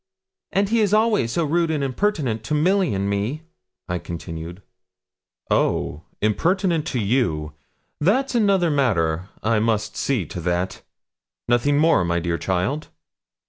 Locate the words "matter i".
8.71-9.59